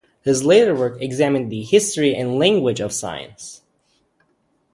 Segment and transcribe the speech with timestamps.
[0.23, 3.61] His later work examined the history and language of science.